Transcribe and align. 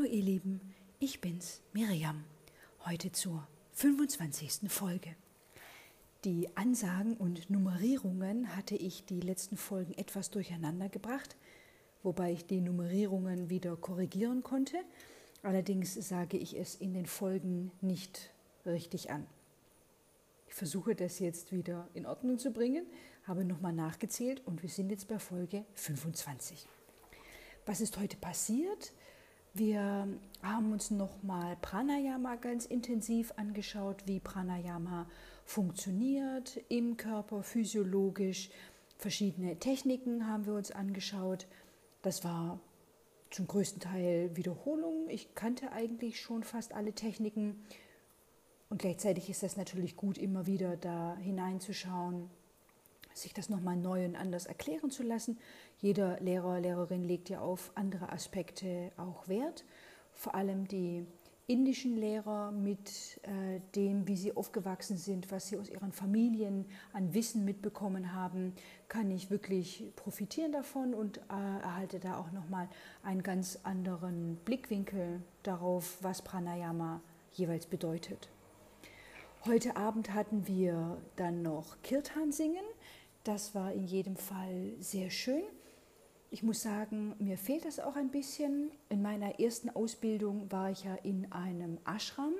Hallo 0.00 0.12
ihr 0.12 0.22
Lieben, 0.22 0.60
ich 0.98 1.20
bin's, 1.20 1.60
Miriam, 1.74 2.24
heute 2.86 3.12
zur 3.12 3.46
25. 3.72 4.70
Folge. 4.70 5.14
Die 6.24 6.48
Ansagen 6.56 7.18
und 7.18 7.50
Nummerierungen 7.50 8.56
hatte 8.56 8.76
ich 8.76 9.04
die 9.04 9.20
letzten 9.20 9.58
Folgen 9.58 9.92
etwas 9.98 10.30
durcheinander 10.30 10.88
gebracht, 10.88 11.36
wobei 12.02 12.32
ich 12.32 12.46
die 12.46 12.62
Nummerierungen 12.62 13.50
wieder 13.50 13.76
korrigieren 13.76 14.42
konnte. 14.42 14.78
Allerdings 15.42 15.92
sage 15.96 16.38
ich 16.38 16.56
es 16.56 16.76
in 16.76 16.94
den 16.94 17.04
Folgen 17.04 17.70
nicht 17.82 18.30
richtig 18.64 19.10
an. 19.10 19.26
Ich 20.48 20.54
versuche 20.54 20.94
das 20.94 21.18
jetzt 21.18 21.52
wieder 21.52 21.86
in 21.92 22.06
Ordnung 22.06 22.38
zu 22.38 22.52
bringen, 22.52 22.86
habe 23.24 23.44
nochmal 23.44 23.74
nachgezählt 23.74 24.40
und 24.46 24.62
wir 24.62 24.70
sind 24.70 24.88
jetzt 24.90 25.08
bei 25.08 25.18
Folge 25.18 25.66
25. 25.74 26.66
Was 27.66 27.82
ist 27.82 27.98
heute 27.98 28.16
passiert? 28.16 28.94
Wir 29.52 30.06
haben 30.42 30.72
uns 30.72 30.92
nochmal 30.92 31.56
Pranayama 31.60 32.36
ganz 32.36 32.66
intensiv 32.66 33.32
angeschaut, 33.36 34.04
wie 34.06 34.20
Pranayama 34.20 35.06
funktioniert 35.44 36.60
im 36.68 36.96
Körper 36.96 37.42
physiologisch. 37.42 38.50
Verschiedene 38.96 39.58
Techniken 39.58 40.28
haben 40.28 40.46
wir 40.46 40.54
uns 40.54 40.70
angeschaut. 40.70 41.48
Das 42.02 42.22
war 42.22 42.60
zum 43.30 43.48
größten 43.48 43.80
Teil 43.80 44.36
Wiederholung. 44.36 45.08
Ich 45.08 45.34
kannte 45.34 45.72
eigentlich 45.72 46.20
schon 46.20 46.44
fast 46.44 46.72
alle 46.72 46.92
Techniken. 46.92 47.56
Und 48.68 48.80
gleichzeitig 48.80 49.28
ist 49.28 49.42
es 49.42 49.56
natürlich 49.56 49.96
gut, 49.96 50.16
immer 50.16 50.46
wieder 50.46 50.76
da 50.76 51.16
hineinzuschauen, 51.16 52.30
sich 53.20 53.34
das 53.34 53.48
nochmal 53.48 53.76
neu 53.76 54.04
und 54.04 54.16
anders 54.16 54.46
erklären 54.46 54.90
zu 54.90 55.02
lassen. 55.02 55.38
Jeder 55.78 56.20
Lehrer, 56.20 56.60
Lehrerin 56.60 57.04
legt 57.04 57.28
ja 57.28 57.40
auf 57.40 57.72
andere 57.74 58.10
Aspekte 58.12 58.92
auch 58.96 59.28
Wert. 59.28 59.64
Vor 60.12 60.34
allem 60.34 60.66
die 60.66 61.06
indischen 61.50 61.96
Lehrer 61.96 62.52
mit 62.52 63.20
äh, 63.22 63.60
dem, 63.74 64.06
wie 64.06 64.16
sie 64.16 64.36
aufgewachsen 64.36 64.96
sind, 64.96 65.32
was 65.32 65.48
sie 65.48 65.58
aus 65.58 65.68
ihren 65.68 65.90
Familien 65.90 66.64
an 66.92 67.12
Wissen 67.12 67.44
mitbekommen 67.44 68.14
haben, 68.14 68.54
kann 68.88 69.10
ich 69.10 69.30
wirklich 69.30 69.84
profitieren 69.96 70.52
davon 70.52 70.94
und 70.94 71.18
äh, 71.18 71.62
erhalte 71.62 71.98
da 71.98 72.18
auch 72.18 72.30
nochmal 72.30 72.68
einen 73.02 73.24
ganz 73.24 73.58
anderen 73.64 74.36
Blickwinkel 74.44 75.22
darauf, 75.42 75.98
was 76.02 76.22
Pranayama 76.22 77.00
jeweils 77.32 77.66
bedeutet. 77.66 78.28
Heute 79.44 79.76
Abend 79.76 80.14
hatten 80.14 80.46
wir 80.46 80.98
dann 81.16 81.42
noch 81.42 81.82
Kirtan 81.82 82.30
singen. 82.30 82.64
Das 83.24 83.54
war 83.54 83.72
in 83.72 83.86
jedem 83.86 84.16
Fall 84.16 84.72
sehr 84.78 85.10
schön. 85.10 85.42
Ich 86.30 86.42
muss 86.42 86.62
sagen, 86.62 87.14
mir 87.18 87.36
fehlt 87.36 87.64
das 87.64 87.78
auch 87.80 87.96
ein 87.96 88.10
bisschen. 88.10 88.70
In 88.88 89.02
meiner 89.02 89.40
ersten 89.40 89.68
Ausbildung 89.68 90.50
war 90.50 90.70
ich 90.70 90.84
ja 90.84 90.94
in 91.02 91.30
einem 91.30 91.78
Ashram. 91.84 92.32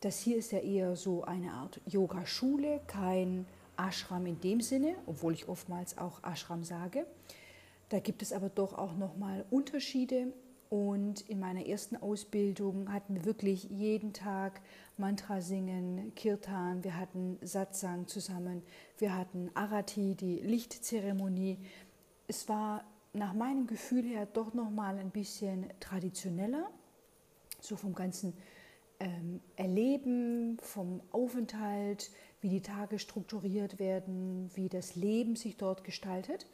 Das 0.00 0.18
hier 0.18 0.38
ist 0.38 0.52
ja 0.52 0.58
eher 0.58 0.96
so 0.96 1.24
eine 1.24 1.52
Art 1.52 1.80
Yoga-Schule, 1.86 2.80
kein 2.86 3.46
Ashram 3.76 4.26
in 4.26 4.40
dem 4.40 4.60
Sinne, 4.60 4.96
obwohl 5.06 5.34
ich 5.34 5.48
oftmals 5.48 5.96
auch 5.98 6.22
Ashram 6.24 6.64
sage. 6.64 7.06
Da 7.90 8.00
gibt 8.00 8.22
es 8.22 8.32
aber 8.32 8.48
doch 8.48 8.76
auch 8.76 8.96
nochmal 8.96 9.44
Unterschiede. 9.50 10.32
Und 10.70 11.28
in 11.28 11.40
meiner 11.40 11.66
ersten 11.66 11.96
Ausbildung 11.96 12.92
hatten 12.92 13.16
wir 13.16 13.24
wirklich 13.24 13.64
jeden 13.64 14.12
Tag 14.12 14.60
Mantra 14.96 15.40
singen, 15.40 16.12
Kirtan, 16.14 16.84
wir 16.84 16.96
hatten 16.96 17.38
Satsang 17.42 18.06
zusammen, 18.06 18.62
wir 18.98 19.16
hatten 19.16 19.50
Arati, 19.54 20.14
die 20.14 20.36
Lichtzeremonie. 20.36 21.58
Es 22.28 22.48
war 22.48 22.84
nach 23.12 23.32
meinem 23.32 23.66
Gefühl 23.66 24.04
her 24.04 24.26
doch 24.26 24.54
noch 24.54 24.70
mal 24.70 24.96
ein 24.96 25.10
bisschen 25.10 25.66
traditioneller, 25.80 26.70
so 27.60 27.74
vom 27.74 27.92
ganzen 27.92 28.32
ähm, 29.00 29.40
Erleben, 29.56 30.56
vom 30.62 31.00
Aufenthalt, 31.10 32.12
wie 32.40 32.48
die 32.48 32.62
Tage 32.62 33.00
strukturiert 33.00 33.80
werden, 33.80 34.48
wie 34.54 34.68
das 34.68 34.94
Leben 34.94 35.34
sich 35.34 35.56
dort 35.56 35.82
gestaltet. 35.82 36.46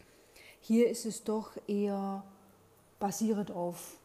Hier 0.62 0.88
ist 0.88 1.04
es 1.04 1.22
doch 1.22 1.58
eher 1.68 2.24
basierend 2.98 3.50
auf 3.50 3.98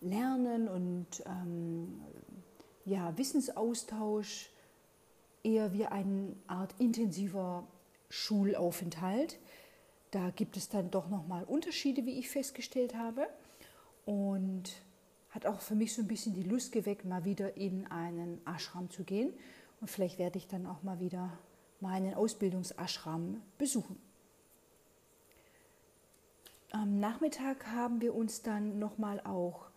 Lernen 0.00 0.68
und 0.68 1.06
ähm, 1.26 2.00
ja, 2.84 3.16
Wissensaustausch, 3.16 4.50
eher 5.42 5.72
wie 5.72 5.86
eine 5.86 6.34
Art 6.46 6.74
intensiver 6.78 7.66
Schulaufenthalt. 8.08 9.38
Da 10.10 10.30
gibt 10.30 10.56
es 10.56 10.68
dann 10.68 10.90
doch 10.90 11.08
nochmal 11.08 11.44
Unterschiede, 11.44 12.04
wie 12.04 12.18
ich 12.18 12.28
festgestellt 12.28 12.94
habe. 12.94 13.28
Und 14.06 14.72
hat 15.30 15.46
auch 15.46 15.60
für 15.60 15.74
mich 15.76 15.94
so 15.94 16.02
ein 16.02 16.08
bisschen 16.08 16.34
die 16.34 16.42
Lust 16.42 16.72
geweckt, 16.72 17.04
mal 17.04 17.24
wieder 17.24 17.56
in 17.56 17.86
einen 17.86 18.40
Ashram 18.46 18.90
zu 18.90 19.04
gehen. 19.04 19.32
Und 19.80 19.88
vielleicht 19.88 20.18
werde 20.18 20.38
ich 20.38 20.48
dann 20.48 20.66
auch 20.66 20.82
mal 20.82 20.98
wieder 21.00 21.30
meinen 21.80 22.14
Ausbildungsashram 22.14 23.40
besuchen. 23.56 23.96
Am 26.72 27.00
Nachmittag 27.00 27.66
haben 27.66 28.00
wir 28.00 28.14
uns 28.14 28.42
dann 28.42 28.78
nochmal 28.78 29.20
auch 29.20 29.70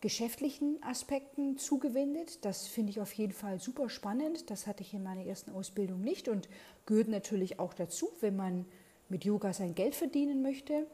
geschäftlichen 0.00 0.82
Aspekten 0.82 1.58
zugewendet. 1.58 2.44
Das 2.44 2.66
finde 2.66 2.90
ich 2.90 3.00
auf 3.00 3.12
jeden 3.12 3.32
Fall 3.32 3.58
super 3.58 3.88
spannend. 3.88 4.50
Das 4.50 4.66
hatte 4.66 4.82
ich 4.82 4.94
in 4.94 5.02
meiner 5.02 5.24
ersten 5.24 5.50
Ausbildung 5.50 6.00
nicht 6.00 6.28
und 6.28 6.48
gehört 6.84 7.08
natürlich 7.08 7.58
auch 7.58 7.74
dazu, 7.74 8.08
wenn 8.20 8.36
man 8.36 8.66
mit 9.08 9.24
Yoga 9.24 9.52
sein 9.52 9.74
Geld 9.74 9.94
verdienen 9.94 10.42
möchte. 10.42 10.86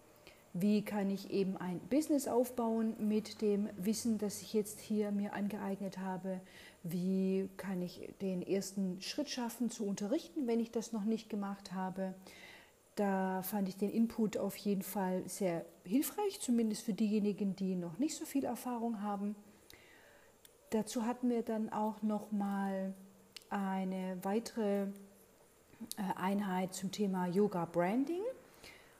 Wie 0.54 0.84
kann 0.84 1.10
ich 1.10 1.30
eben 1.30 1.56
ein 1.56 1.80
Business 1.88 2.28
aufbauen 2.28 2.94
mit 2.98 3.40
dem 3.40 3.70
Wissen, 3.78 4.18
das 4.18 4.42
ich 4.42 4.52
jetzt 4.52 4.80
hier 4.80 5.10
mir 5.10 5.32
angeeignet 5.32 5.98
habe? 5.98 6.40
Wie 6.82 7.48
kann 7.56 7.80
ich 7.80 8.08
den 8.20 8.42
ersten 8.42 9.00
Schritt 9.00 9.30
schaffen 9.30 9.70
zu 9.70 9.86
unterrichten, 9.86 10.46
wenn 10.46 10.60
ich 10.60 10.70
das 10.70 10.92
noch 10.92 11.04
nicht 11.04 11.30
gemacht 11.30 11.72
habe? 11.72 12.14
Da 12.94 13.42
fand 13.42 13.68
ich 13.68 13.76
den 13.76 13.90
Input 13.90 14.36
auf 14.36 14.56
jeden 14.56 14.82
Fall 14.82 15.22
sehr 15.26 15.64
hilfreich, 15.84 16.40
zumindest 16.40 16.82
für 16.84 16.92
diejenigen, 16.92 17.56
die 17.56 17.74
noch 17.74 17.98
nicht 17.98 18.16
so 18.16 18.26
viel 18.26 18.44
Erfahrung 18.44 19.00
haben. 19.00 19.34
Dazu 20.70 21.04
hatten 21.04 21.30
wir 21.30 21.42
dann 21.42 21.70
auch 21.70 22.02
noch 22.02 22.32
mal 22.32 22.94
eine 23.50 24.18
weitere 24.22 24.82
äh, 25.96 26.16
Einheit 26.16 26.74
zum 26.74 26.90
Thema 26.90 27.26
Yoga 27.26 27.64
Branding, 27.66 28.22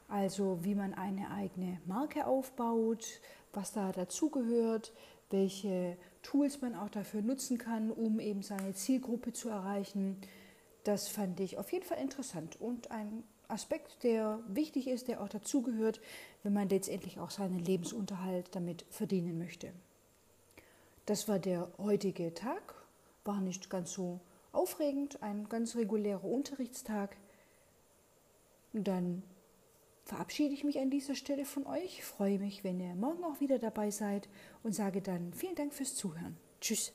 also 0.08 0.58
wie 0.62 0.74
man 0.74 0.94
eine 0.94 1.30
eigene 1.30 1.80
Marke 1.86 2.26
aufbaut, 2.26 3.20
was 3.52 3.72
da 3.72 3.92
dazugehört, 3.92 4.92
welche 5.30 5.96
Tools 6.22 6.60
man 6.60 6.74
auch 6.74 6.90
dafür 6.90 7.22
nutzen 7.22 7.58
kann, 7.58 7.90
um 7.90 8.20
eben 8.20 8.42
seine 8.42 8.74
Zielgruppe 8.74 9.32
zu 9.32 9.48
erreichen. 9.48 10.18
Das 10.84 11.08
fand 11.08 11.40
ich 11.40 11.58
auf 11.58 11.72
jeden 11.72 11.84
Fall 11.84 11.98
interessant 11.98 12.60
und 12.60 12.90
ein 12.90 13.24
Aspekt, 13.52 14.02
der 14.02 14.40
wichtig 14.48 14.88
ist, 14.88 15.08
der 15.08 15.20
auch 15.22 15.28
dazugehört, 15.28 16.00
wenn 16.42 16.52
man 16.52 16.68
letztendlich 16.68 17.20
auch 17.20 17.30
seinen 17.30 17.58
Lebensunterhalt 17.58 18.54
damit 18.54 18.84
verdienen 18.90 19.38
möchte. 19.38 19.72
Das 21.06 21.28
war 21.28 21.38
der 21.38 21.70
heutige 21.78 22.32
Tag, 22.34 22.74
war 23.24 23.40
nicht 23.40 23.70
ganz 23.70 23.92
so 23.92 24.20
aufregend, 24.52 25.22
ein 25.22 25.48
ganz 25.48 25.76
regulärer 25.76 26.24
Unterrichtstag. 26.24 27.16
Dann 28.72 29.22
verabschiede 30.04 30.54
ich 30.54 30.64
mich 30.64 30.78
an 30.78 30.90
dieser 30.90 31.14
Stelle 31.14 31.44
von 31.44 31.66
euch, 31.66 32.04
freue 32.04 32.38
mich, 32.38 32.64
wenn 32.64 32.80
ihr 32.80 32.94
morgen 32.94 33.24
auch 33.24 33.40
wieder 33.40 33.58
dabei 33.58 33.90
seid 33.90 34.28
und 34.62 34.74
sage 34.74 35.02
dann 35.02 35.32
vielen 35.32 35.54
Dank 35.54 35.72
fürs 35.72 35.94
Zuhören. 35.94 36.36
Tschüss. 36.60 36.92